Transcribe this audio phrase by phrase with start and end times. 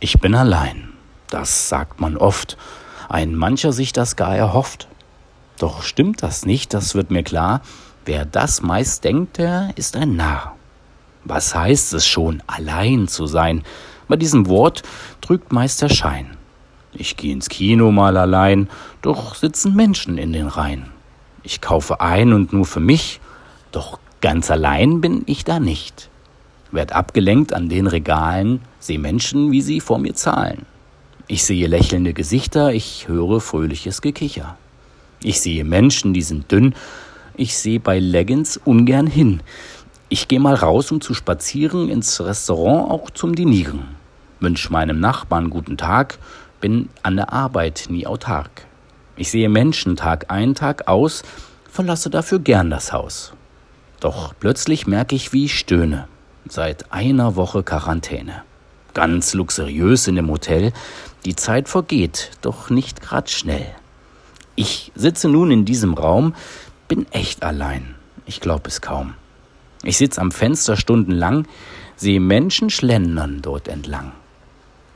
[0.00, 0.92] Ich bin allein,
[1.30, 2.56] das sagt man oft,
[3.08, 4.88] ein mancher sich das gar erhofft.
[5.58, 7.62] Doch stimmt das nicht, das wird mir klar,
[8.04, 10.56] wer das meist denkt, der ist ein Narr.
[11.24, 13.62] Was heißt es schon, allein zu sein?
[14.08, 14.82] Bei diesem Wort
[15.20, 16.36] trügt meist der Schein.
[16.92, 18.68] Ich gehe ins Kino mal allein,
[19.00, 20.90] doch sitzen Menschen in den Reihen.
[21.42, 23.20] Ich kaufe ein und nur für mich,
[23.72, 26.10] doch ganz allein bin ich da nicht.
[26.74, 30.66] Werd abgelenkt an den Regalen, seh Menschen, wie sie vor mir zahlen.
[31.28, 34.58] Ich sehe lächelnde Gesichter, ich höre fröhliches Gekicher.
[35.22, 36.74] Ich sehe Menschen, die sind dünn,
[37.36, 39.40] ich sehe bei Leggings ungern hin.
[40.08, 43.94] Ich gehe mal raus, um zu spazieren, ins Restaurant auch zum Dinieren.
[44.40, 46.18] Wünsch meinem Nachbarn guten Tag,
[46.60, 48.66] bin an der Arbeit nie autark.
[49.14, 51.22] Ich sehe Menschen Tag ein, Tag aus,
[51.70, 53.32] verlasse dafür gern das Haus.
[54.00, 56.08] Doch plötzlich merke ich, wie ich stöhne.
[56.46, 58.42] Seit einer Woche Quarantäne.
[58.92, 60.72] Ganz luxuriös in dem Hotel.
[61.24, 63.66] Die Zeit vergeht, doch nicht grad schnell.
[64.54, 66.34] Ich sitze nun in diesem Raum,
[66.86, 67.94] bin echt allein.
[68.26, 69.14] Ich glaub es kaum.
[69.84, 71.48] Ich sitz am Fenster stundenlang,
[71.96, 74.12] sehe Menschen schlendern dort entlang.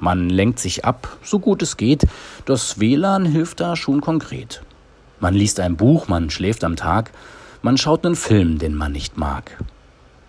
[0.00, 2.06] Man lenkt sich ab, so gut es geht.
[2.44, 4.62] Das WLAN hilft da schon konkret.
[5.20, 7.12] Man liest ein Buch, man schläft am Tag,
[7.62, 9.56] man schaut einen Film, den man nicht mag.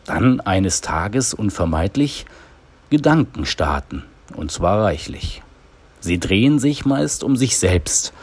[0.08, 2.26] Dann eines Tages unvermeidlich
[2.90, 4.06] Gedanken starten,
[4.38, 5.44] und zwar reichlich.
[6.00, 8.14] Sie drehen sich meist um sich selbst,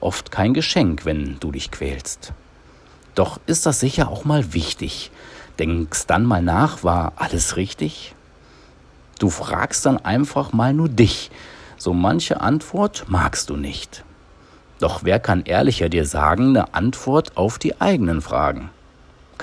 [0.00, 2.32] oft kein Geschenk, wenn du dich quälst.
[3.14, 5.10] Doch ist das sicher auch mal wichtig.
[5.58, 8.14] Denkst dann mal nach, war alles richtig?
[9.18, 11.30] Du fragst dann einfach mal nur dich.
[11.76, 14.02] So manche Antwort magst du nicht.
[14.78, 18.70] Doch wer kann ehrlicher dir sagen, eine Antwort auf die eigenen Fragen?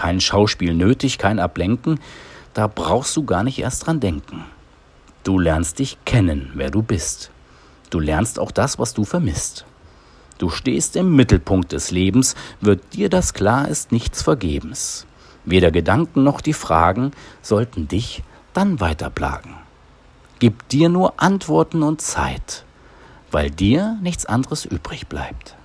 [0.02, 2.00] Kein Schauspiel nötig, kein Ablenken,
[2.56, 4.46] da brauchst du gar nicht erst dran denken.
[5.24, 7.30] Du lernst dich kennen, wer du bist.
[7.92, 9.64] Du lernst auch das, was du vermisst.
[10.40, 15.06] Du stehst im Mittelpunkt des Lebens, wird dir das klar ist, nichts vergebens.
[15.46, 17.12] Weder Gedanken noch die Fragen
[17.44, 18.24] sollten dich
[18.56, 19.54] dann weiter plagen.
[20.40, 22.66] Gib dir nur Antworten und Zeit,
[23.30, 25.56] weil dir nichts anderes übrig bleibt.